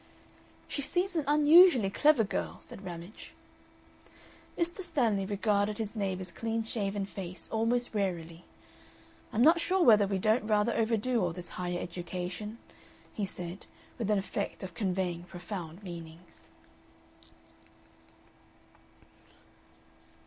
"She 0.67 0.81
seems 0.81 1.15
an 1.15 1.25
unusually 1.27 1.91
clever 1.91 2.23
girl," 2.23 2.57
said 2.59 2.83
Ramage. 2.83 3.33
Mr. 4.57 4.77
Stanley 4.79 5.27
regarded 5.27 5.77
his 5.77 5.95
neighbor's 5.95 6.31
clean 6.31 6.63
shaven 6.63 7.05
face 7.05 7.47
almost 7.51 7.93
warily. 7.93 8.43
"I'm 9.31 9.43
not 9.43 9.59
sure 9.59 9.83
whether 9.83 10.07
we 10.07 10.17
don't 10.17 10.47
rather 10.47 10.73
overdo 10.75 11.21
all 11.21 11.33
this 11.33 11.51
higher 11.51 11.77
education," 11.77 12.57
he 13.13 13.27
said, 13.27 13.67
with 13.99 14.09
an 14.09 14.17
effect 14.17 14.63
of 14.63 14.73
conveying 14.73 15.21
profound 15.25 15.83
meanings. 15.83 16.49